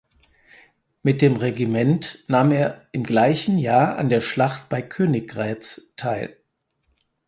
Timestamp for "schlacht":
4.21-4.67